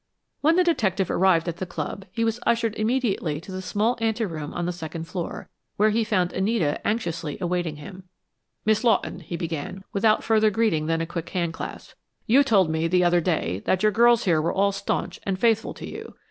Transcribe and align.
When 0.39 0.55
the 0.55 0.63
detective 0.63 1.11
arrived 1.11 1.47
at 1.47 1.57
the 1.57 1.65
club, 1.67 2.05
he 2.11 2.23
was 2.23 2.39
ushered 2.43 2.73
immediately 2.73 3.39
to 3.39 3.51
the 3.51 3.61
small 3.61 3.99
ante 4.01 4.25
room 4.25 4.51
on 4.51 4.65
the 4.65 4.71
second 4.71 5.03
floor, 5.03 5.47
where 5.77 5.91
he 5.91 6.03
found 6.03 6.33
Anita 6.33 6.79
anxiously 6.87 7.37
awaiting 7.39 7.75
him. 7.75 8.05
"Miss 8.65 8.83
Lawton," 8.83 9.19
he 9.19 9.37
began, 9.37 9.83
without 9.93 10.23
further 10.23 10.49
greeting 10.49 10.87
than 10.87 11.01
a 11.01 11.05
quick 11.05 11.29
handclasp, 11.29 11.93
"you 12.25 12.43
told 12.43 12.67
me, 12.67 12.87
the 12.87 13.03
other 13.03 13.21
day, 13.21 13.61
that 13.65 13.83
your 13.83 13.91
girls 13.91 14.23
here 14.23 14.41
were 14.41 14.51
all 14.51 14.71
staunch 14.71 15.19
and 15.23 15.37
faithful 15.37 15.75
to 15.75 15.87
you. 15.87 16.15